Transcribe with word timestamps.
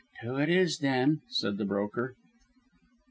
"Two 0.19 0.37
it 0.37 0.49
is, 0.49 0.79
then," 0.79 1.21
said 1.29 1.57
the 1.59 1.63
broker. 1.65 2.15